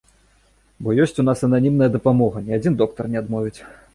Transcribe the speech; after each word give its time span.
Бо 0.85 0.89
ёсць 1.03 1.19
у 1.23 1.25
нас 1.27 1.43
ананімная 1.49 1.91
дапамога, 1.97 2.43
ні 2.47 2.57
адзін 2.59 2.79
доктар 2.83 3.13
не 3.17 3.23
адмовіць. 3.25 3.55